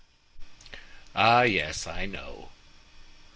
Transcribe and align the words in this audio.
"Ah, 1.13 1.43
yes, 1.43 1.85
I 1.85 2.07
know." 2.07 2.49